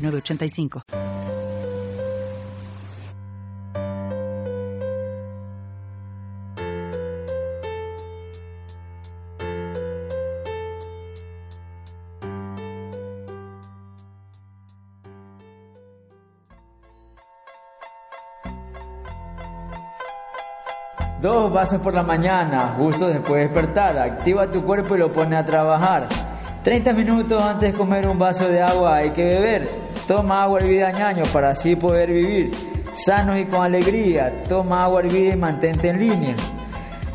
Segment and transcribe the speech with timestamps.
[0.00, 0.82] 906985.
[21.20, 23.98] Dos vasos por la mañana, justo después de despertar.
[23.98, 26.29] Activa tu cuerpo y lo pone a trabajar.
[26.62, 29.68] 30 minutos antes de comer un vaso de agua hay que beber.
[30.06, 32.52] Toma agua hervida ñaño para así poder vivir.
[32.92, 34.42] Sanos y con alegría.
[34.46, 36.34] Toma agua hervida y mantente en línea.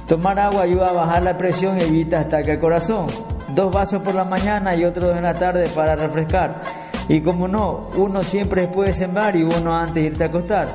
[0.07, 3.05] Tomar agua ayuda a bajar la presión y evita ataque al corazón.
[3.53, 6.61] Dos vasos por la mañana y otro en la tarde para refrescar.
[7.07, 10.67] Y como no, uno siempre puede sembrar y uno antes de irte a acostar.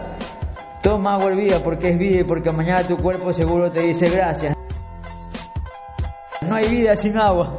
[0.81, 4.57] Toma agua hervida porque es vida y porque mañana tu cuerpo seguro te dice gracias.
[6.49, 7.59] No hay vida sin agua.